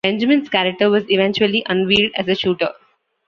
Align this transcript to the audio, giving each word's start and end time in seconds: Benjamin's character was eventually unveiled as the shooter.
Benjamin's 0.03 0.49
character 0.49 0.89
was 0.89 1.03
eventually 1.11 1.63
unveiled 1.69 2.11
as 2.17 2.25
the 2.25 2.33
shooter. 2.33 2.69